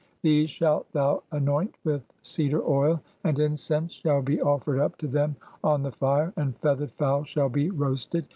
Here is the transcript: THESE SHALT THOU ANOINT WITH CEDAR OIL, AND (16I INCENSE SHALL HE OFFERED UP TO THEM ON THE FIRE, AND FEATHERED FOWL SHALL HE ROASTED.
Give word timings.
THESE 0.23 0.49
SHALT 0.49 0.91
THOU 0.93 1.21
ANOINT 1.31 1.75
WITH 1.83 2.11
CEDAR 2.23 2.63
OIL, 2.67 3.01
AND 3.23 3.37
(16I 3.37 3.45
INCENSE 3.45 3.91
SHALL 3.93 4.23
HE 4.25 4.41
OFFERED 4.41 4.79
UP 4.79 4.97
TO 4.97 5.07
THEM 5.07 5.35
ON 5.63 5.83
THE 5.83 5.91
FIRE, 5.91 6.33
AND 6.37 6.57
FEATHERED 6.57 6.93
FOWL 6.93 7.23
SHALL 7.25 7.49
HE 7.49 7.69
ROASTED. 7.69 8.25